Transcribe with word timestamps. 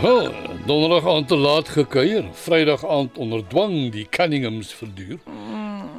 Wel, 0.00 0.32
donderdag 0.66 1.06
aand 1.14 1.28
te 1.28 1.36
laat 1.36 1.68
gekuier, 1.68 2.24
Vrydag 2.32 2.86
aand 2.86 3.18
onder 3.18 3.46
dwang 3.48 3.92
die 3.92 4.08
Cunninghams 4.08 4.74
verduur. 4.74 5.18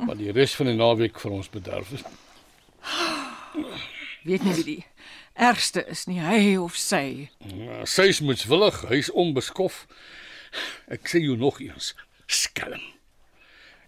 Maar 0.06 0.18
die 0.18 0.32
res 0.32 0.54
van 0.56 0.70
die 0.70 0.76
naweek 0.78 1.18
vir 1.20 1.32
ons 1.34 1.50
bederf 1.50 1.90
is. 1.98 2.04
Weet 4.23 4.46
nie 4.46 4.54
wie 4.54 4.68
die 4.68 4.86
ergste 5.34 5.82
is 5.90 6.06
nie, 6.06 6.20
hy 6.22 6.56
of 6.62 6.78
sy. 6.78 7.30
Ja, 7.50 7.82
Sy 7.90 8.10
is 8.14 8.22
moetswillig, 8.22 8.84
hy's 8.92 9.10
onbeskof. 9.10 9.88
Ek 10.94 11.09
sê 11.09 11.23
jou 11.23 11.34
nog 11.39 11.58
eens, 11.64 11.95
skelm. 12.30 12.84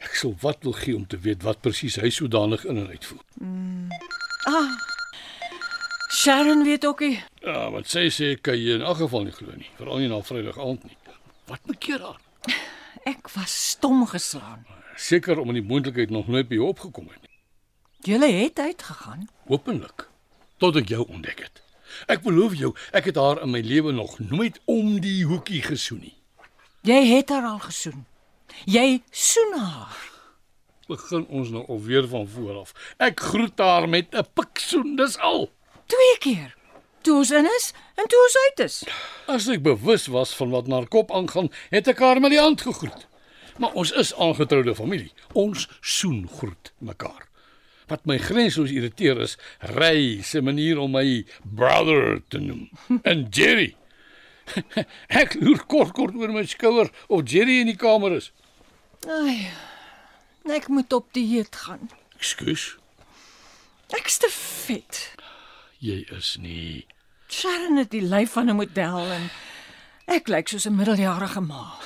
Ek 0.02 0.18
sou 0.18 0.34
wat 0.42 0.66
wil 0.66 0.73
gee 0.80 0.98
om 0.98 1.06
te 1.06 1.22
weet 1.22 1.46
wat 1.46 1.62
presies 1.62 2.02
hy 2.02 2.10
sodanig 2.10 2.66
in 2.66 2.82
en 2.82 2.90
uitvoer. 2.90 3.26
Sharon 6.20 6.64
weet 6.64 6.86
ook 6.86 7.00
nie. 7.00 7.23
Ja, 7.39 7.70
wat 7.72 7.88
sy 7.88 8.09
sê 8.12 8.34
kan 8.44 8.58
jy 8.59 8.73
in 8.75 8.81
elk 8.84 8.98
geval 9.00 9.23
nie 9.23 9.31
glo 9.31 9.53
nie, 9.56 9.70
veral 9.78 10.02
nie 10.02 10.09
na 10.12 10.17
Vrydag 10.28 10.58
aand 10.59 10.81
nie. 10.84 10.98
Wat 11.48 11.61
bekeer 11.70 12.02
haar? 12.03 12.17
Ek 13.08 13.30
was 13.38 13.53
stom 13.70 14.02
geslaan. 14.09 14.66
Seker 15.00 15.39
omdat 15.39 15.61
die 15.61 15.67
moontlikheid 15.70 16.11
nog 16.11 16.28
nooit 16.28 16.50
by 16.50 16.58
jou 16.59 16.66
opgekom 16.73 17.08
het 17.08 17.22
nie. 17.23 17.38
Julle 18.11 18.28
het 18.34 18.59
uitgegaan. 18.59 19.30
Openlik 19.48 20.09
tot 20.59 20.76
ek 20.81 20.92
jou 20.92 21.06
ontdek 21.08 21.45
het. 21.45 21.61
Ek 22.11 22.20
beloof 22.26 22.58
jou, 22.59 22.73
ek 22.92 23.08
het 23.14 23.20
haar 23.22 23.39
in 23.45 23.54
my 23.54 23.61
lewe 23.64 23.94
nog 23.95 24.17
nooit 24.20 24.59
om 24.67 24.98
die 25.00 25.23
hoekie 25.30 25.61
gesoen 25.64 26.02
nie. 26.04 26.17
Jy 26.83 27.00
het 27.14 27.31
haar 27.31 27.48
al 27.48 27.61
gesoen. 27.64 28.04
Jy 28.67 29.00
soen 29.16 29.56
haar. 29.56 30.04
Begin 30.92 31.23
ons 31.31 31.54
nou 31.56 31.64
alweer 31.72 32.11
van 32.11 32.28
voor 32.28 32.59
af. 32.66 32.76
Ek 33.00 33.23
groet 33.31 33.64
haar 33.64 33.88
met 33.88 34.11
'n 34.11 34.28
piksoen, 34.36 34.98
dis 35.00 35.16
al. 35.17 35.48
Twee 35.90 36.16
keer. 36.22 36.56
Toe 37.02 37.16
ons 37.22 37.32
in 37.32 37.48
is 37.58 37.72
en 37.95 38.08
toe 38.12 38.20
ons 38.26 38.38
uit 38.45 38.66
is. 38.66 38.76
As 39.32 39.48
ek 39.52 39.64
bewus 39.66 40.08
was 40.14 40.34
van 40.38 40.52
wat 40.54 40.68
na 40.68 40.82
haar 40.82 40.92
kop 40.92 41.14
aangaan, 41.16 41.50
het 41.72 41.90
ek 41.90 42.04
haar 42.04 42.22
met 42.22 42.36
die 42.36 42.42
hand 42.42 42.62
gegroet. 42.66 43.08
Maar 43.59 43.76
ons 43.80 43.92
is 43.92 44.14
aangetroude 44.16 44.76
familie. 44.76 45.12
Ons 45.34 45.67
soen 45.82 46.28
groet 46.40 46.72
mekaar. 46.78 47.26
Wat 47.90 48.06
my 48.06 48.20
grensloos 48.22 48.72
irriteer 48.72 49.20
is, 49.26 49.34
ry 49.73 50.22
se 50.23 50.44
manier 50.45 50.78
om 50.80 50.94
my 50.94 51.23
brother 51.42 52.20
te 52.30 52.42
noem. 52.44 52.67
En 53.02 53.26
Jerry. 53.34 53.73
Ek 55.22 55.36
loer 55.42 55.64
kort 55.70 55.95
kort 55.98 56.16
oor 56.17 56.32
my 56.34 56.45
skouer 56.50 56.92
of 57.08 57.26
Jerry 57.30 57.60
in 57.64 57.72
die 57.72 57.80
kamer 57.80 58.20
is. 58.20 58.30
Ai. 59.10 59.50
Ek 60.50 60.70
moet 60.71 60.94
op 60.94 61.10
dieet 61.14 61.56
gaan. 61.66 61.89
Ekskuus, 62.17 62.76
Ek's 63.98 64.17
te 64.21 64.30
vet. 64.30 64.98
Jy 65.80 66.06
is 66.16 66.38
nie. 66.40 66.86
Sharon 67.30 67.78
het 67.78 67.92
die 67.92 68.02
lyf 68.02 68.32
van 68.38 68.50
'n 68.50 68.56
model 68.56 69.12
en 69.12 69.30
ek 70.08 70.28
lyk 70.28 70.48
soos 70.48 70.66
'n 70.66 70.76
middeljarige 70.76 71.42
ma. 71.42 71.80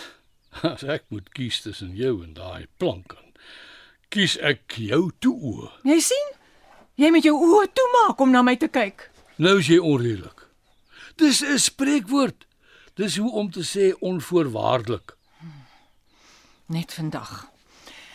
As 0.61 0.83
ek 0.83 1.03
moet 1.09 1.29
kies 1.33 1.61
tussen 1.61 1.95
jou 1.95 2.23
en 2.23 2.33
daai 2.33 2.67
plank, 2.77 3.13
dan 3.13 3.33
kies 4.09 4.37
ek 4.37 4.77
jou 4.77 5.11
toe 5.19 5.35
oë. 5.41 5.71
Jy 5.83 5.99
sien? 5.99 6.29
Jy 6.95 7.09
met 7.09 7.23
jou 7.23 7.33
oë 7.33 7.67
toemaak 7.73 8.19
om 8.19 8.31
na 8.31 8.41
my 8.41 8.55
te 8.55 8.67
kyk. 8.67 9.09
Nou 9.37 9.57
is 9.59 9.67
jy 9.67 9.79
onredelik. 9.79 10.47
Dis 11.17 11.41
'n 11.41 11.57
spreekwoord. 11.57 12.45
Dis 12.95 13.17
hoe 13.17 13.31
om 13.31 13.51
te 13.51 13.63
sê 13.63 13.97
onvoorwaardelik. 13.99 15.15
Net 16.65 16.93
vandag. 16.93 17.49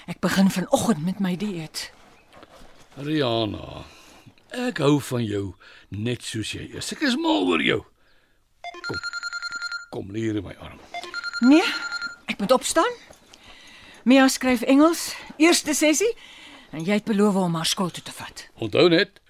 Ek 0.06 0.20
begin 0.20 0.50
vanoggend 0.50 1.04
met 1.04 1.18
my 1.18 1.36
dieet. 1.36 1.90
Rihanna, 2.96 3.84
ek 4.54 4.80
hou 4.84 4.98
van 5.10 5.24
jou 5.24 5.44
net 5.88 6.24
soos 6.24 6.52
jy 6.54 6.68
is. 6.78 6.92
Ek 6.92 7.02
is 7.06 7.16
mal 7.20 7.46
oor 7.48 7.62
jou. 7.62 7.82
Kom. 8.86 9.02
Kom 9.92 10.10
lê 10.12 10.28
hier 10.28 10.40
in 10.40 10.44
my 10.44 10.56
arm. 10.60 10.80
Nee, 11.44 11.64
ek 12.28 12.40
moet 12.42 12.52
opstaan. 12.52 12.96
Mia 14.08 14.28
skryf 14.28 14.62
Engels, 14.64 15.12
eerste 15.36 15.74
sessie, 15.76 16.10
en 16.72 16.84
jy 16.84 17.00
het 17.00 17.08
beloof 17.08 17.36
om 17.40 17.56
haar 17.58 17.68
skool 17.68 17.90
toe 17.92 18.04
te 18.04 18.14
vat. 18.16 18.46
Onthou 18.56 18.88
net, 18.92 19.20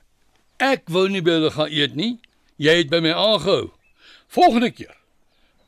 ek 0.62 0.86
wou 0.92 1.08
nie 1.10 1.22
by 1.24 1.38
hulle 1.38 1.50
gaan 1.54 1.72
eet 1.74 1.98
nie. 1.98 2.12
Jy 2.58 2.74
het 2.82 2.92
by 2.92 3.02
my 3.02 3.14
aangehou. 3.14 3.72
Volgende 4.34 4.70
keer. 4.74 4.94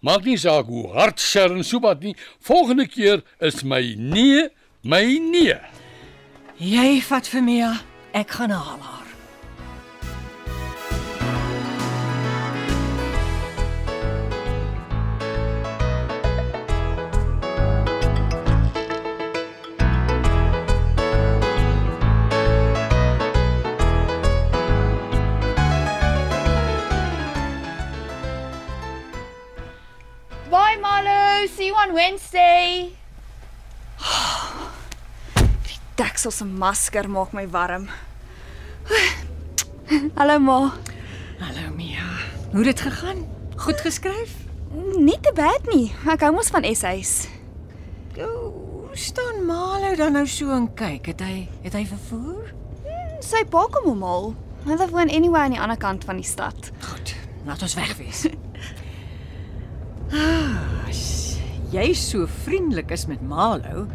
Maak 0.03 0.25
nie 0.25 0.39
saak 0.41 0.71
hoe 0.73 0.89
hard 0.95 1.21
Sharon 1.21 1.65
soepat 1.67 2.01
nie. 2.03 2.15
Volgende 2.41 2.87
keer 2.89 3.23
is 3.39 3.63
my 3.63 3.83
nee, 3.99 4.49
my 4.83 5.05
nee. 5.21 5.59
Jy 6.61 6.89
vat 7.09 7.29
vir 7.31 7.45
Mia, 7.45 7.75
ek 8.17 8.39
gaan 8.39 8.55
haal 8.57 8.81
haar. 8.81 9.00
Bye, 9.00 9.00
Wednesday. 32.01 32.97
Die 35.67 35.79
deksel 36.01 36.33
se 36.33 36.47
masker 36.49 37.05
maak 37.13 37.35
my 37.37 37.45
warm. 37.53 37.91
Hallo 40.17 40.39
ma. 40.41 40.73
Hallo 41.43 41.75
Mia. 41.77 42.07
Hoe 42.55 42.65
het 42.65 42.71
dit 42.71 42.81
gegaan? 42.81 43.21
Goed 43.57 43.85
geskryf? 43.85 44.33
Nie 44.97 45.19
te 45.21 45.35
bad 45.37 45.69
nie. 45.69 45.91
Ek 46.09 46.25
hou 46.25 46.33
mos 46.39 46.49
van 46.55 46.65
essays. 46.65 47.29
Hoe 48.17 48.97
staan 48.97 49.45
Malo 49.45 49.93
dan 50.01 50.17
nou 50.17 50.25
so 50.25 50.57
en 50.57 50.71
kyk? 50.75 51.13
Het 51.13 51.21
hy 51.27 51.37
het 51.67 51.77
hy 51.77 51.85
vervoer? 51.93 52.55
Sy 53.21 53.45
pa 53.53 53.67
kom 53.77 53.93
hom 53.93 54.07
al. 54.09 54.31
Hulle 54.65 54.89
woon 54.89 55.13
anywhere 55.13 55.51
aan 55.51 55.59
die 55.59 55.61
ander 55.61 55.81
kant 55.81 56.09
van 56.09 56.23
die 56.23 56.29
stad. 56.29 56.73
Goed, 56.89 57.13
laat 57.45 57.61
ons 57.69 57.77
weg 57.77 57.93
wees. 58.01 58.25
ah, 60.17 60.89
as 60.89 61.21
jy 61.71 61.93
so 61.95 62.27
vriendelik 62.45 62.91
is 62.91 63.07
met 63.07 63.21
Malo, 63.23 63.87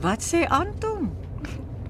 wat 0.00 0.24
sê 0.24 0.46
Anton? 0.48 1.10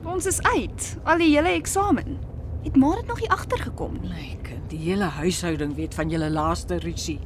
Ons 0.09 0.26
is 0.26 0.41
uit. 0.43 0.87
Al 1.06 1.21
die 1.22 1.31
hele 1.31 1.53
eksamen. 1.54 2.16
Het 2.65 2.76
maar 2.76 2.99
dit 2.99 3.06
nog 3.06 3.21
nie 3.22 3.31
agtergekom 3.31 3.99
nie. 4.00 4.10
My 4.10 4.31
kind, 4.43 4.65
die 4.72 4.81
hele 4.82 5.10
huishouding 5.21 5.76
weet 5.76 5.94
van 5.94 6.11
julle 6.11 6.31
laaste 6.32 6.81
rusie. 6.82 7.20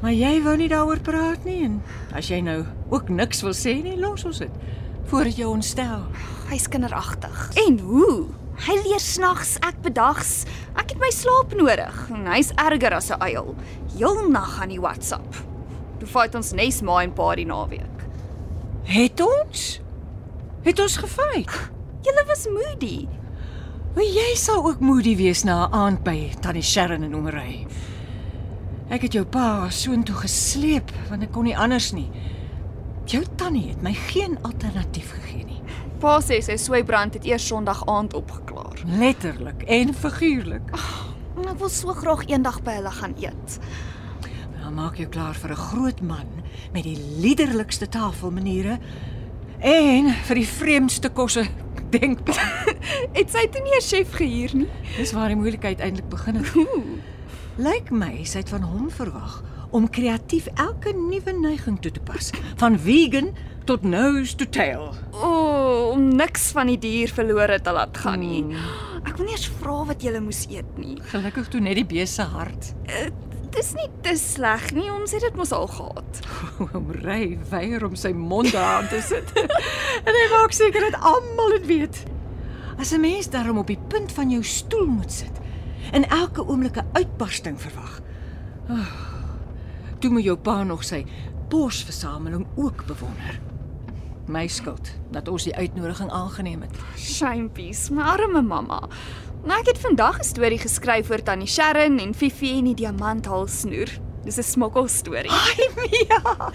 Maar 0.00 0.14
jy 0.14 0.38
wou 0.44 0.54
nie 0.56 0.70
daaroor 0.70 1.02
praat 1.04 1.44
nie 1.44 1.64
en 1.66 1.80
as 2.16 2.30
jy 2.30 2.38
nou 2.46 2.62
ook 2.94 3.10
niks 3.10 3.42
wil 3.44 3.56
sê 3.56 3.74
nie, 3.82 3.96
los 3.98 4.24
ons 4.28 4.40
dit 4.44 4.62
voordat 5.08 5.38
jy 5.40 5.48
ontstel. 5.48 6.04
Hy's 6.50 6.68
kinderagtig. 6.68 7.36
En 7.64 7.78
hoe? 7.80 8.28
Hy 8.66 8.74
leer 8.84 9.00
snags, 9.00 9.56
ek 9.64 9.80
bedags. 9.84 10.42
Ek 10.76 10.92
het 10.92 11.00
my 11.00 11.10
slaap 11.14 11.54
nodig. 11.56 12.00
En 12.12 12.28
hy's 12.28 12.52
erger 12.56 12.94
as 12.94 13.10
'n 13.10 13.20
uil. 13.20 13.54
Heel 13.96 14.28
nag 14.28 14.60
aan 14.62 14.68
die 14.68 14.80
WhatsApp. 14.80 15.47
Toe 16.08 16.22
fight 16.22 16.36
ons 16.38 16.54
nes 16.56 16.76
ma 16.88 17.02
en 17.04 17.10
pa 17.12 17.24
die 17.36 17.44
naweek. 17.44 18.04
Het 18.88 19.20
ons? 19.20 19.64
Het 20.64 20.78
ons 20.80 20.94
gefight? 21.02 21.56
Julle 22.06 22.22
was 22.30 22.46
moody. 22.48 23.02
Maar 23.92 24.06
jy 24.06 24.30
sal 24.40 24.62
ook 24.64 24.80
moody 24.80 25.12
wees 25.18 25.42
na 25.44 25.66
'n 25.66 25.74
aand 25.76 26.00
by 26.04 26.32
Tannie 26.40 26.64
Sharon 26.64 27.04
in 27.04 27.14
Omery. 27.14 27.66
Ek 28.88 29.02
het 29.02 29.12
jou 29.12 29.24
pa 29.24 29.68
soontoe 29.68 30.14
gesleep 30.14 30.90
want 31.10 31.22
ek 31.22 31.32
kon 31.32 31.44
nie 31.44 31.56
anders 31.56 31.92
nie. 31.92 32.10
Jou 33.04 33.24
tannie 33.36 33.68
het 33.68 33.82
my 33.82 33.92
geen 33.92 34.38
alternatief 34.42 35.12
gegee 35.12 35.44
nie. 35.44 35.62
Pa 36.00 36.20
sê 36.20 36.40
sy 36.40 36.56
swybrand 36.56 37.14
het 37.14 37.24
eers 37.24 37.46
Sondag 37.46 37.84
aand 37.86 38.14
opgeklaar. 38.14 38.80
Letterlik 38.86 39.62
en 39.62 39.94
figuurlik. 39.94 40.70
En 41.36 41.48
ek 41.48 41.58
wil 41.58 41.68
so 41.68 41.92
graag 41.92 42.24
eendag 42.26 42.62
by 42.62 42.72
hulle 42.72 42.90
gaan 42.90 43.14
eet. 43.20 43.60
Dan 44.68 44.76
maak 44.76 44.98
jou 45.00 45.06
klaar 45.08 45.32
vir 45.32 45.50
'n 45.50 45.56
groot 45.56 46.00
man 46.00 46.28
met 46.72 46.84
die 46.84 46.98
liderlikste 47.24 47.88
tafelmaniere 47.88 48.78
en 49.64 50.10
vir 50.12 50.34
die 50.36 50.48
vreemdste 50.48 51.08
kosse 51.08 51.46
denkbaar. 51.90 52.76
Het 53.16 53.30
sy 53.32 53.46
toe 53.48 53.62
nie 53.64 53.72
'n 53.72 53.80
chef 53.80 54.12
gehuur 54.12 54.52
nie? 54.54 54.68
Dis 54.98 55.12
waar 55.16 55.32
die 55.32 55.40
moeilikheid 55.40 55.80
eintlik 55.80 56.10
begin 56.12 56.36
het. 56.36 56.52
Lyk 57.56 57.88
my 57.90 58.24
sy 58.24 58.44
het 58.44 58.52
van 58.52 58.62
hom 58.62 58.90
verwag 58.90 59.42
om 59.70 59.88
kreatief 59.88 60.48
elke 60.54 60.92
nuwe 60.92 61.32
neiging 61.32 61.80
toe 61.80 61.90
te 61.90 62.00
pas, 62.00 62.30
van 62.56 62.78
vegan 62.78 63.32
tot 63.64 63.82
nose 63.82 64.36
to 64.36 64.44
tail. 64.44 64.92
O, 65.12 65.24
oh, 65.24 65.90
om 65.94 66.08
niks 66.12 66.52
van 66.52 66.66
die 66.66 66.78
dier 66.78 67.08
verlore 67.08 67.60
te 67.60 67.72
laat 67.72 67.96
gaan 67.96 68.20
nie. 68.20 68.44
Ek 69.04 69.16
wil 69.16 69.24
nie 69.24 69.32
eens 69.32 69.48
vra 69.48 69.84
wat 69.88 70.02
jy 70.02 70.20
moes 70.20 70.44
eet 70.52 70.76
nie. 70.76 70.98
Gelukkig 71.08 71.48
toe 71.48 71.60
net 71.60 71.80
die 71.80 71.88
bees 71.88 72.14
se 72.14 72.22
hart. 72.22 72.74
Dis 73.58 73.72
nie 73.74 73.88
te 74.06 74.12
sleg 74.14 74.68
nie, 74.76 74.86
ons 74.86 75.10
het 75.16 75.24
dit 75.24 75.34
mos 75.38 75.50
al 75.56 75.66
gehad. 75.72 76.18
Oom 76.62 76.92
Ry 76.94 77.40
weier 77.50 77.82
om 77.88 77.96
sy 77.98 78.12
mond 78.14 78.52
daar 78.54 78.86
te 78.86 79.00
sit. 79.02 79.32
en 80.06 80.14
hy 80.14 80.26
maak 80.30 80.54
seker 80.54 80.86
dat 80.86 81.00
almal 81.02 81.56
dit 81.56 81.66
weet. 81.66 81.98
As 82.78 82.92
'n 82.94 83.02
mens 83.02 83.26
daarom 83.26 83.58
op 83.58 83.66
die 83.66 83.80
punt 83.90 84.14
van 84.14 84.30
jou 84.30 84.44
stoel 84.46 84.86
moet 84.86 85.10
sit 85.12 85.42
en 85.90 86.06
elke 86.06 86.46
oomblik 86.46 86.78
'n 86.78 86.86
uitbarsting 86.92 87.58
verwag. 87.60 87.98
Oh, 88.70 88.94
toe 89.98 90.10
moet 90.10 90.24
jou 90.24 90.36
pa 90.36 90.62
nog 90.62 90.84
sy 90.84 91.02
borsversameling 91.48 92.46
ook 92.54 92.86
bewonder. 92.86 93.40
My 94.28 94.46
skuld 94.46 94.90
dat 95.10 95.28
ons 95.28 95.48
die 95.48 95.56
uitnodiging 95.56 96.10
aangeneem 96.10 96.62
het. 96.62 96.76
Shampies, 96.96 97.88
my 97.90 98.02
arme 98.02 98.42
mamma. 98.42 98.88
Nou 99.46 99.58
ek 99.60 99.70
het 99.70 99.78
vandag 99.78 100.18
'n 100.18 100.24
storie 100.24 100.58
geskryf 100.58 101.10
oor 101.10 101.22
Tannie 101.22 101.46
Sharon 101.46 101.98
en 101.98 102.14
Fifi 102.14 102.58
en 102.58 102.64
die 102.64 102.74
diamanthalsnoer. 102.74 103.88
Dis 104.24 104.38
'n 104.38 104.42
smokkelstorie. 104.42 105.30
Ai 105.30 105.68
Mia. 105.76 106.50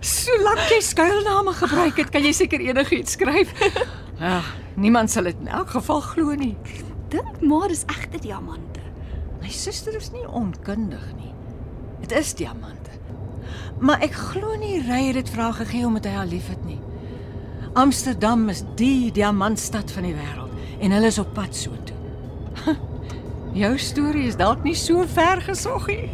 Solank 0.00 0.68
jy 0.68 0.80
skuilname 0.80 1.52
gebruik 1.52 1.96
het, 1.96 2.10
kan 2.10 2.22
jy 2.22 2.32
seker 2.32 2.60
enigiets 2.60 3.12
skryf. 3.12 3.52
Ja, 4.18 4.42
niemand 4.74 5.10
sal 5.10 5.22
dit 5.22 5.36
in 5.40 5.48
elk 5.48 5.70
geval 5.70 6.00
glo 6.00 6.34
nie. 6.34 6.56
Dink 7.08 7.40
maar 7.40 7.68
dis 7.68 7.84
egte 7.86 8.18
diamante. 8.18 8.80
My 9.40 9.48
suster 9.48 9.96
is 9.96 10.10
nie 10.10 10.28
onkundig 10.28 11.14
nie. 11.16 11.34
Dit 12.00 12.12
is 12.12 12.34
diamante. 12.34 12.90
Maar 13.80 14.00
ek 14.00 14.12
glo 14.12 14.56
nie 14.56 14.80
Ry 14.80 15.06
het 15.06 15.14
dit 15.14 15.30
vra 15.30 15.52
gegee 15.52 15.86
omdat 15.86 16.04
hy 16.04 16.10
haar 16.10 16.26
liefhet 16.26 16.64
nie. 16.64 16.80
Amsterdam 17.74 18.48
is 18.48 18.64
die 18.74 19.12
diamantstad 19.12 19.90
van 19.90 20.02
die 20.02 20.14
wêreld 20.14 20.45
en 20.80 20.92
hulle 20.92 21.06
is 21.06 21.18
op 21.18 21.32
pad 21.34 21.56
soontoe. 21.56 21.96
Jou 23.60 23.78
storie 23.78 24.26
is 24.28 24.36
dalk 24.36 24.64
nie 24.64 24.76
so 24.76 25.04
ver 25.08 25.40
gesog 25.40 25.86
nie. 25.88 26.10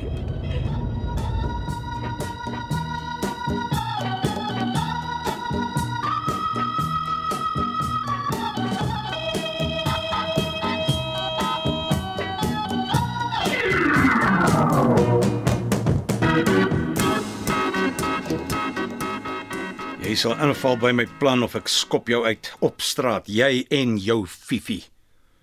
Jy 20.12 20.18
sal 20.20 20.40
inval 20.44 20.74
by 20.76 20.90
my 20.92 21.06
plan 21.22 21.40
of 21.40 21.54
ek 21.56 21.70
skop 21.72 22.10
jou 22.12 22.18
uit 22.26 22.48
op 22.60 22.82
straat, 22.84 23.30
jy 23.32 23.62
en 23.72 23.94
jou 23.96 24.18
Fifi. 24.28 24.82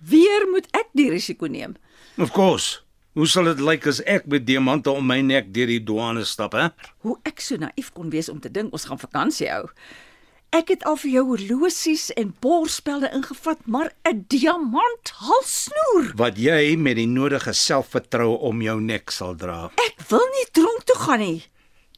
Weer 0.06 0.44
moet 0.46 0.68
ek 0.78 0.92
die 0.94 1.08
risiko 1.10 1.48
neem. 1.50 1.72
Of 2.22 2.30
course. 2.30 2.84
Hoe 3.18 3.26
sal 3.26 3.50
dit 3.50 3.64
lyk 3.66 3.88
as 3.90 3.98
ek 4.06 4.30
met 4.30 4.46
diamante 4.46 4.94
om 4.94 5.02
my 5.02 5.18
nek 5.26 5.50
deur 5.50 5.74
die 5.74 5.80
douane 5.82 6.22
stap, 6.22 6.54
hè? 6.54 6.68
Hoe 7.02 7.16
ek 7.26 7.42
so 7.42 7.58
naïef 7.58 7.90
kon 7.96 8.14
wees 8.14 8.30
om 8.30 8.38
te 8.38 8.46
dink 8.46 8.70
ons 8.70 8.86
gaan 8.86 9.02
vakansie 9.02 9.50
hou. 9.50 9.64
Ek 10.54 10.70
het 10.70 10.86
al 10.86 11.02
vir 11.02 11.16
jou 11.16 11.26
horlosies 11.32 12.12
en 12.14 12.30
borspelde 12.38 13.10
ingevat, 13.10 13.66
maar 13.66 13.90
'n 14.06 14.22
diamant 14.30 15.16
halssnoer. 15.18 16.14
Wat 16.14 16.38
jy 16.38 16.76
met 16.78 16.94
die 16.94 17.10
nodige 17.10 17.50
selfvertroue 17.52 18.38
om 18.38 18.62
jou 18.62 18.78
nek 18.80 19.10
sal 19.10 19.34
dra. 19.34 19.72
Ek 19.74 19.98
wil 20.14 20.26
nie 20.38 20.46
tronk 20.54 20.86
toe 20.86 21.00
gaan 21.02 21.26
nie. 21.26 21.42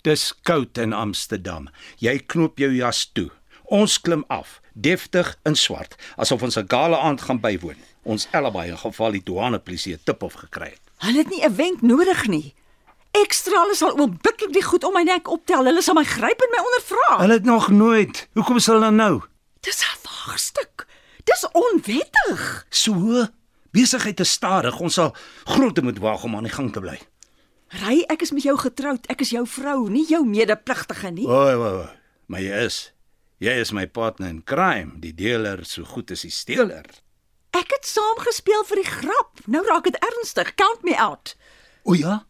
Dis 0.03 0.33
koud 0.43 0.79
in 0.83 0.91
Amsterdam. 0.93 1.69
Jy 2.03 2.17
knoop 2.27 2.59
jou 2.59 2.73
jas 2.75 3.05
toe. 3.15 3.29
Ons 3.71 4.01
klim 4.03 4.25
af, 4.27 4.57
deftig 4.75 5.29
in 5.47 5.55
swart, 5.55 5.95
asof 6.19 6.43
ons 6.43 6.59
'n 6.59 6.67
gala 6.67 6.99
aand 6.99 7.23
gaan 7.23 7.41
bywoon. 7.41 7.79
Ons 8.03 8.27
albei 8.33 8.69
in 8.69 8.79
geval 8.79 9.13
die 9.13 9.23
douanepolisie 9.23 9.95
'n 9.95 10.01
tip-off 10.05 10.35
gekry 10.35 10.71
het. 10.75 10.81
Hulle 10.99 11.19
het 11.19 11.31
nie 11.31 11.45
'n 11.45 11.55
wenk 11.57 11.83
nodig 11.83 12.27
nie. 12.27 12.55
Ekstrale 13.13 13.75
sal 13.75 13.99
oombliklik 13.99 14.53
die 14.53 14.63
goed 14.63 14.85
om 14.85 14.93
my 14.93 15.03
nek 15.03 15.29
optel. 15.29 15.65
Hulle 15.65 15.83
sal 15.83 15.95
my 15.95 16.05
gryp 16.05 16.41
en 16.41 16.51
my 16.51 16.63
ondervra. 16.65 17.21
Hulle 17.21 17.33
het 17.33 17.45
nog 17.45 17.69
nooit. 17.69 18.29
Hoekom 18.35 18.59
sal 18.59 18.75
hulle 18.75 18.91
nou? 18.91 19.23
Dis 19.61 19.83
'n 19.83 19.99
waagstuk. 20.03 20.87
Dis 21.25 21.47
onwettig. 21.53 22.67
So 22.71 23.27
besigheid 23.71 24.21
is 24.21 24.31
stadig. 24.31 24.81
Ons 24.81 24.95
sal 24.95 25.15
groot 25.45 25.83
moet 25.83 25.99
waag 25.99 26.25
om 26.25 26.37
aan 26.37 26.43
die 26.43 26.53
gang 26.53 26.73
te 26.73 26.81
bly. 26.81 26.99
Ry, 27.81 28.03
ek 28.13 28.23
is 28.27 28.33
met 28.37 28.45
jou 28.45 28.57
getroud. 28.61 29.07
Ek 29.09 29.23
is 29.25 29.31
jou 29.33 29.47
vrou, 29.49 29.89
nie 29.89 30.05
jou 30.05 30.21
medepligtige 30.29 31.11
nie. 31.11 31.25
Oi, 31.25 31.55
oi, 31.57 31.71
oi. 31.85 31.93
Maar 32.29 32.43
jy 32.45 32.59
is. 32.67 32.81
Jy 33.43 33.55
is 33.65 33.73
my 33.73 33.87
partner 33.89 34.29
in 34.29 34.43
crime, 34.47 35.01
die 35.01 35.15
dealer 35.17 35.65
so 35.67 35.87
goed 35.89 36.13
as 36.13 36.23
die 36.27 36.31
steeler. 36.31 36.85
Ek 37.57 37.73
het 37.73 37.89
saamgespeel 37.89 38.63
vir 38.69 38.83
die 38.83 38.91
grap. 38.91 39.41
Nou 39.51 39.65
raak 39.67 39.89
dit 39.89 39.97
ernstig. 40.05 40.53
Count 40.61 40.85
me 40.85 40.95
out. 41.01 41.35
O 41.89 41.97
ja. 41.97 42.23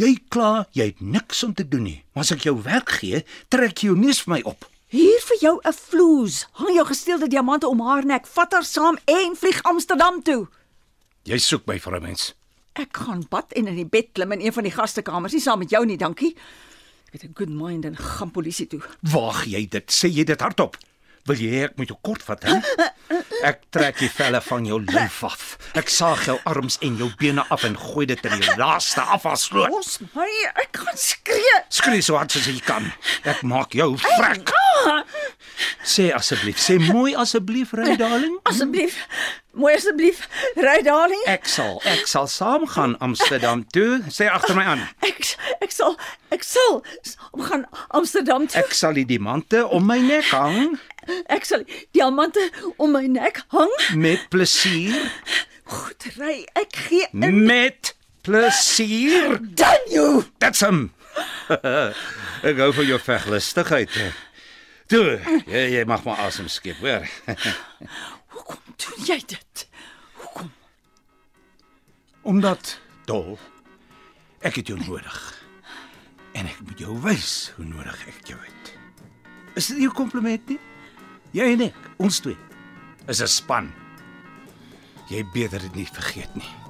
Jy 0.00 0.16
kla, 0.32 0.64
jy 0.74 0.88
het 0.90 1.00
niks 1.04 1.44
om 1.46 1.52
te 1.54 1.66
doen 1.68 1.84
nie. 1.86 1.98
Maar 2.12 2.24
as 2.26 2.32
ek 2.34 2.48
jou 2.48 2.56
werk 2.64 2.96
gee, 2.98 3.22
trek 3.52 3.78
jy 3.78 3.92
jou 3.92 3.98
neus 4.00 4.24
vir 4.24 4.34
my 4.34 4.40
op. 4.48 4.66
Hier 4.90 5.20
vir 5.28 5.38
jou 5.42 5.60
'n 5.64 5.72
vloes. 5.72 6.46
Hang 6.52 6.74
jou 6.74 6.86
gesteelde 6.86 7.28
diamante 7.28 7.68
om 7.68 7.80
haar 7.80 8.04
nek. 8.04 8.26
Vat 8.26 8.52
haar 8.52 8.64
saam 8.64 8.98
en 9.04 9.36
vlieg 9.36 9.62
Amsterdam 9.62 10.22
toe. 10.22 10.48
Jy 11.24 11.38
soek 11.38 11.66
my 11.66 11.78
vir 11.78 11.96
'n 11.96 12.02
mens. 12.02 12.34
Ek 12.74 12.96
gaan 13.06 13.22
bad 13.30 13.52
en 13.54 13.68
in 13.70 13.76
die 13.78 13.86
bed 13.86 14.12
klim 14.12 14.32
in 14.34 14.40
een 14.42 14.52
van 14.52 14.66
die 14.66 14.72
gastekamers. 14.74 15.32
Nie 15.32 15.42
saam 15.44 15.60
met 15.62 15.70
jou 15.70 15.84
nie, 15.86 15.96
dankie. 16.00 16.34
Ek 17.12 17.20
het 17.20 17.24
'n 17.30 17.34
good 17.34 17.48
mind 17.48 17.84
en 17.84 17.96
gaan 17.96 18.30
polisie 18.30 18.66
toe. 18.66 18.80
Waag 19.00 19.44
jy 19.46 19.68
dit? 19.68 19.86
Sê 19.92 20.08
jy 20.10 20.24
dit 20.24 20.40
hardop? 20.40 20.76
Wil 21.24 21.36
jy 21.36 21.62
ek 21.64 21.76
moet 21.76 21.88
jou 21.88 21.98
kort 22.02 22.22
vat, 22.22 22.42
hè? 22.42 22.58
Ek 23.44 23.62
trek 23.70 23.98
die 23.98 24.10
velle 24.10 24.40
van 24.40 24.66
jou 24.66 24.80
lyf 24.82 25.22
af. 25.24 25.56
Ek 25.74 25.88
saag 25.88 26.24
jou 26.26 26.38
arms 26.44 26.78
en 26.80 26.96
jou 26.96 27.10
bene 27.20 27.44
af 27.48 27.64
en 27.64 27.76
gooi 27.76 28.06
dit 28.06 28.24
in 28.24 28.40
die 28.40 28.56
laaste 28.56 29.00
afvalsloot. 29.00 29.70
Ons 29.72 29.98
my, 30.14 30.28
ek 30.54 30.76
gaan 30.76 30.96
skree. 30.96 31.56
Skree 31.68 32.02
so 32.02 32.16
hard 32.16 32.34
as 32.36 32.46
jy 32.46 32.58
kan. 32.60 32.92
Ek 33.24 33.42
maak 33.42 33.72
jou 33.72 33.96
vrek. 33.96 34.52
Sê 35.84 36.10
asseblief, 36.12 36.58
sê 36.58 36.78
mooi 36.92 37.14
asseblief, 37.14 37.72
ry 37.72 37.96
darling. 37.96 38.38
Asseblief. 38.44 38.96
Mooi 39.54 39.74
asseblief. 39.76 40.24
Ry 40.58 40.80
darling. 40.82 41.20
Ek 41.30 41.46
sal, 41.46 41.76
ek 41.86 42.08
sal 42.10 42.26
saamgaan 42.30 42.96
Amsterdam 43.04 43.62
toe. 43.74 44.00
Sê 44.10 44.26
agter 44.30 44.56
my 44.58 44.64
aan. 44.72 44.82
Ek 45.06 45.20
ek 45.62 45.70
sal 45.74 45.94
ek 46.34 46.42
sal 46.46 46.80
om 47.30 47.44
gaan 47.46 47.62
Amsterdam 47.94 48.48
toe. 48.50 48.58
Ek 48.64 48.74
sal 48.74 48.98
die 48.98 49.06
diamante 49.06 49.62
om 49.68 49.86
my 49.86 50.00
nek 50.02 50.26
hang 50.34 50.74
Ek 51.28 51.44
sal 51.44 51.62
diamante 51.92 52.40
om 52.80 52.94
my 52.96 53.04
nek 53.06 53.42
hang. 53.52 53.72
met 53.94 54.26
plesier. 54.32 54.96
Goed, 55.68 56.06
ry. 56.16 56.46
Ek 56.56 56.74
gee 56.88 57.06
in. 57.12 57.44
Met 57.46 57.92
plesier. 58.24 59.36
Dan 59.54 59.84
jou. 59.92 60.24
That's 60.40 60.64
him. 60.64 60.88
ek 62.48 62.56
gou 62.56 62.70
vir 62.80 62.88
jou 62.94 62.98
veglustigheid. 63.04 63.92
Toe, 64.88 65.18
jy, 65.48 65.62
jy 65.76 65.84
mag 65.88 66.02
maar 66.08 66.24
asem 66.26 66.48
skep, 66.52 66.80
hoor. 66.84 67.04
Hoekom 68.34 68.63
doen 68.76 69.04
jy 69.06 69.18
dit? 69.26 69.68
Hoekom? 70.14 70.52
Omdat 72.22 72.80
dol 73.04 73.38
ek 74.44 74.60
het 74.60 74.68
jou 74.68 74.78
nodig. 74.86 75.18
En 76.34 76.46
ek 76.46 76.60
moet 76.66 76.78
jou 76.78 76.96
wys 77.04 77.52
hoe 77.56 77.64
nodig 77.64 78.06
ek 78.10 78.26
jou 78.28 78.38
het. 78.40 78.72
Is 79.54 79.66
dit 79.70 79.78
nie 79.78 79.88
'n 79.88 79.94
kompliment 79.94 80.48
nie? 80.48 80.58
Jy 81.32 81.52
en 81.52 81.60
ek, 81.60 81.74
ons 81.98 82.20
twee, 82.20 82.36
is 83.08 83.20
'n 83.22 83.26
span. 83.26 83.72
Jy 85.08 85.24
beter 85.32 85.60
dit 85.60 85.74
nie 85.74 85.86
vergeet 85.86 86.34
nie. 86.34 86.63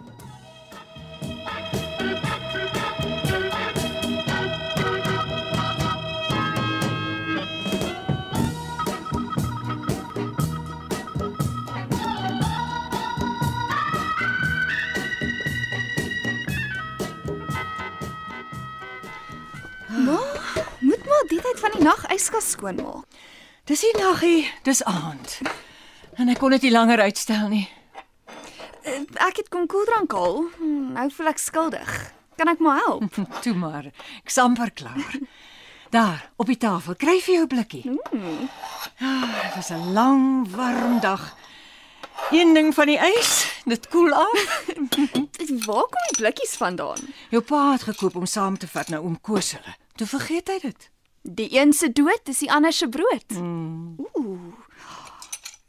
Van 21.65 21.73
die 21.79 21.85
nag 21.87 22.05
yskas 22.13 22.51
skoonmaak. 22.55 23.05
Dis 23.65 23.83
nie 23.87 23.95
naggie, 24.03 24.43
dis 24.67 24.83
aand. 24.85 25.39
En 26.21 26.29
ek 26.29 26.39
kon 26.43 26.53
dit 26.53 26.63
nie 26.67 26.73
langer 26.75 27.01
uitstel 27.01 27.49
nie. 27.49 27.69
Eh, 28.85 29.01
Ek 29.25 29.37
het 29.41 29.49
kom 29.49 29.67
koeldrank 29.67 30.13
haal. 30.13 30.45
Hm, 30.59 30.93
Nou 30.93 31.09
voel 31.11 31.31
ek 31.33 31.39
skuldig. 31.41 31.95
Kan 32.37 32.49
ek 32.53 32.59
maar 32.61 32.83
help? 32.85 33.15
Toe 33.45 33.55
maar, 33.55 33.87
ek 34.21 34.29
is 34.29 34.39
amper 34.39 34.71
klaar. 34.77 35.17
Daar, 35.95 36.29
op 36.37 36.47
die 36.51 36.59
tafel, 36.59 36.95
kry 36.99 37.21
vir 37.23 37.35
jou 37.35 37.45
'n 37.45 37.49
blikkie. 37.49 37.85
Mm. 38.13 38.49
Ah, 39.01 39.43
Dit 39.43 39.55
was 39.57 39.71
'n 39.71 39.93
lang, 39.95 40.51
warm 40.51 41.01
dag. 41.01 41.37
Een 42.31 42.55
ding 42.55 42.75
van 42.75 42.87
die 42.87 42.99
ys, 42.99 43.47
dit 43.65 43.89
koel 43.89 44.13
af. 44.13 44.67
Waar 45.67 45.87
kom 45.89 46.05
die 46.11 46.17
blikkies 46.19 46.57
vandaan? 46.57 46.99
Jou 47.31 47.43
pa 47.43 47.73
het 47.73 47.83
gekoop 47.83 48.17
om 48.17 48.27
saam 48.27 48.59
te 48.59 48.67
vat 48.69 48.89
na 48.89 48.99
oom 48.99 49.21
Koos 49.21 49.53
hulle. 49.53 49.75
Toe 49.97 50.07
vergeet 50.07 50.49
hy 50.49 50.59
dit. 50.61 50.91
Die 51.25 51.49
een 51.57 51.73
se 51.73 51.89
dood 51.93 52.29
is 52.29 52.39
die 52.39 52.53
ander 52.53 52.73
se 52.73 52.89
brood. 52.89 53.31
Mm. 53.33 53.97
Ooh. 54.13 54.53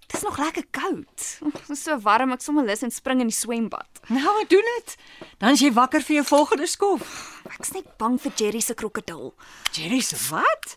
Dit 0.08 0.18
is 0.18 0.22
nog 0.22 0.38
lekker 0.38 0.66
koud. 0.70 1.38
Dit 1.40 1.70
is 1.70 1.84
so 1.84 1.96
warm 2.04 2.32
ek 2.36 2.44
sommer 2.44 2.66
lus 2.68 2.84
en 2.84 2.92
spring 2.92 3.22
in 3.24 3.32
die 3.32 3.36
swembad. 3.36 4.02
Nou, 4.12 4.36
doen 4.52 4.68
dit. 4.76 4.96
Dan 5.40 5.56
is 5.56 5.64
jy 5.64 5.72
wakker 5.76 6.04
vir 6.04 6.20
jou 6.20 6.26
volgende 6.28 6.68
skof. 6.68 7.08
Ek's 7.56 7.72
net 7.72 7.88
bang 8.02 8.20
vir 8.22 8.36
Jerry 8.36 8.60
se 8.60 8.76
krokodil. 8.76 9.32
Jerry 9.72 10.02
se 10.04 10.20
wat? 10.28 10.76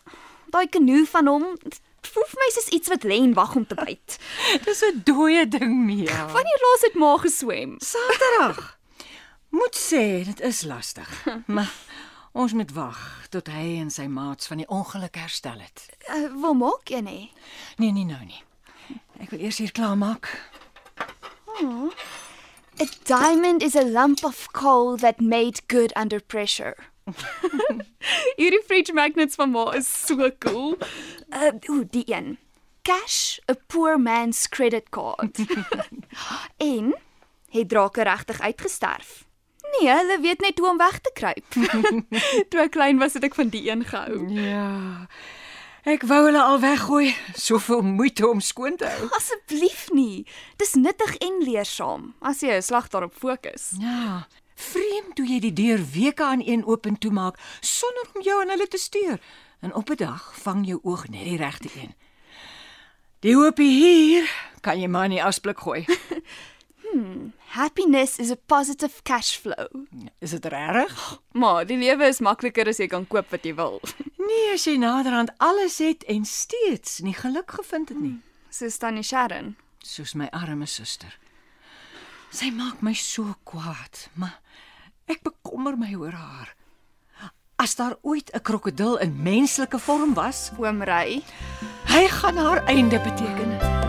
Daai 0.55 0.67
kanoe 0.71 1.03
van 1.11 1.27
hom, 1.27 1.45
voel 2.09 2.27
vir 2.31 2.41
my 2.41 2.49
soos 2.55 2.71
iets 2.79 2.89
wat 2.95 3.03
lê 3.03 3.19
en 3.19 3.35
wag 3.37 3.55
om 3.59 3.67
te 3.67 3.75
byt. 3.75 4.17
Dis 4.65 4.83
'n 4.87 5.03
dooie 5.03 5.43
ding, 5.47 5.75
Mia. 5.85 6.25
Wanneer 6.31 6.63
laas 6.65 6.87
het 6.87 6.95
ma 6.95 7.17
geswem? 7.19 7.75
Saterdag. 7.83 8.79
Moet 9.49 9.75
sê, 9.75 10.23
dit 10.23 10.39
is 10.39 10.63
lastig. 10.63 11.09
Maar 11.55 11.71
ons 12.39 12.53
moet 12.53 12.71
wag 12.71 13.27
tot 13.33 13.49
hy 13.51 13.75
en 13.81 13.89
sy 13.91 14.05
maats 14.07 14.47
van 14.47 14.61
die 14.61 14.67
ongeluk 14.71 15.17
herstel 15.19 15.59
het. 15.59 15.89
Uh, 16.07 16.29
wil 16.39 16.55
maak 16.55 16.87
jy 16.87 17.01
nie? 17.03 17.25
Nee, 17.81 17.91
nie 17.91 18.07
nou 18.07 18.21
nie. 18.23 18.39
Ek 19.19 19.33
wil 19.33 19.43
eers 19.43 19.59
hier 19.59 19.73
klaar 19.75 19.97
maak. 19.99 20.31
A 22.79 22.85
diamond 23.03 23.61
is 23.61 23.75
a 23.75 23.83
lump 23.83 24.23
of 24.23 24.47
coal 24.55 24.95
that 24.97 25.19
made 25.19 25.59
good 25.67 25.91
under 25.99 26.21
pressure. 26.23 26.77
Hierdie 28.39 28.63
fridge 28.63 28.93
magnets 28.95 29.35
van 29.35 29.51
ma 29.51 29.69
is 29.75 29.89
so 29.89 30.31
cool. 30.39 30.77
Uh, 31.35 31.51
ooh, 31.67 31.83
die 31.91 32.05
een. 32.07 32.37
Cash, 32.87 33.39
a 33.51 33.57
poor 33.67 33.97
man's 33.99 34.47
credit 34.47 34.89
card. 34.95 35.43
en 36.71 36.95
het 37.51 37.69
drake 37.69 38.03
regtig 38.07 38.39
uitgesterf. 38.39 39.28
Nee, 39.79 39.89
hulle 39.95 40.19
weet 40.21 40.41
net 40.41 40.59
hoe 40.59 40.69
om 40.69 40.77
weg 40.77 40.99
te 40.99 41.11
kruip. 41.13 41.45
Toe 42.49 42.59
ek 42.59 42.71
klein 42.75 42.99
was, 42.99 43.13
het 43.15 43.23
ek 43.23 43.35
van 43.37 43.51
die 43.53 43.69
een 43.69 43.85
gehou. 43.87 44.25
Ja. 44.35 45.07
Ek 45.87 46.03
wou 46.03 46.19
hulle 46.25 46.41
al 46.43 46.59
weggooi. 46.59 47.13
Soveel 47.39 47.81
moeite 47.81 48.27
om 48.27 48.41
skoon 48.43 48.75
te 48.75 48.89
hou. 48.89 49.07
Asseblief 49.15 49.87
nie. 49.95 50.25
Dis 50.59 50.75
nuttig 50.75 51.15
en 51.23 51.39
leersaam 51.45 52.13
as 52.19 52.43
jy 52.43 52.59
'n 52.59 52.61
slag 52.61 52.89
daarop 52.91 53.15
fokus. 53.15 53.71
Ja. 53.79 54.27
Vreemd 54.55 55.17
hoe 55.17 55.27
jy 55.27 55.39
die 55.39 55.53
deur 55.53 55.79
weke 55.93 56.23
aan 56.23 56.43
een 56.43 56.65
oop 56.65 56.85
en 56.85 56.97
toe 56.97 57.11
maak 57.11 57.39
sonder 57.61 58.11
om 58.13 58.21
jou 58.21 58.41
aan 58.41 58.49
hulle 58.49 58.67
te 58.67 58.77
steur. 58.77 59.19
En 59.61 59.73
op 59.73 59.89
'n 59.89 59.95
dag 59.95 60.33
vang 60.43 60.67
jou 60.67 60.79
oog 60.83 61.07
net 61.07 61.23
die 61.23 61.37
regte 61.37 61.69
een. 61.75 61.95
Die 63.19 63.35
hoopie 63.35 63.71
hier 63.71 64.31
kan 64.61 64.79
jy 64.79 64.87
maar 64.87 65.05
in 65.05 65.11
die 65.11 65.23
asblik 65.23 65.59
gooi. 65.59 65.85
Happiness 67.53 68.19
is 68.19 68.31
a 68.31 68.35
positive 68.35 69.03
cash 69.03 69.37
flow. 69.37 69.67
Is 70.19 70.31
dit 70.31 70.45
reg? 70.45 71.19
Maar 71.31 71.65
die 71.65 71.77
lewe 71.77 72.07
is 72.07 72.19
makliker 72.19 72.67
as 72.67 72.77
jy 72.79 72.87
kan 72.87 73.07
koop 73.07 73.29
wat 73.31 73.43
jy 73.45 73.55
wil. 73.55 73.79
Nee, 74.29 74.51
as 74.53 74.67
jy 74.67 74.75
naderhand 74.77 75.31
alles 75.41 75.79
het 75.81 76.03
en 76.05 76.21
steeds 76.25 76.99
nie 77.01 77.15
geluk 77.17 77.49
gevind 77.57 77.89
het 77.89 77.97
nie. 77.97 78.19
Soos 78.53 78.77
tannie 78.77 79.01
Sharon. 79.03 79.55
Soos 79.81 80.13
my 80.13 80.27
arme 80.29 80.67
suster. 80.69 81.15
Sy 82.29 82.51
maak 82.53 82.83
my 82.85 82.93
so 82.93 83.33
kwaad, 83.43 84.03
maar 84.13 84.37
ek 85.09 85.23
bekommer 85.25 85.79
my 85.81 85.95
oor 85.97 86.13
haar. 86.13 86.53
As 87.57 87.73
daar 87.75 87.97
ooit 88.05 88.29
'n 88.33 88.41
krokodil 88.45 89.01
in 89.01 89.17
menslike 89.23 89.79
vorm 89.79 90.13
was, 90.13 90.51
Oom 90.59 90.83
Ry. 90.83 91.23
hy 91.89 92.07
gaan 92.07 92.37
haar 92.37 92.63
einde 92.69 92.99
beteken. 93.01 93.57
Terwille 93.57 93.88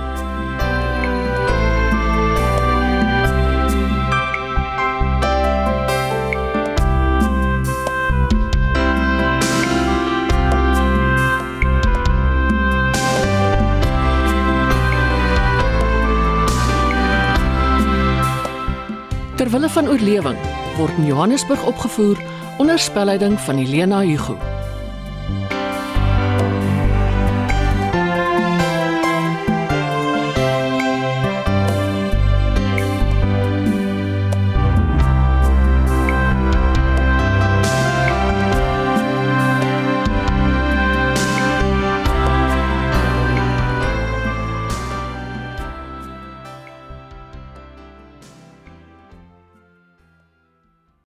van 19.80 19.88
oorlewing 19.88 20.36
word 20.76 20.96
in 20.98 21.06
Johannesburg 21.06 21.64
opgevoer 21.66 22.18
onder 22.58 22.78
spelleiding 22.78 23.40
van 23.40 23.56
Helena 23.56 24.00
Hugo. 24.00 24.59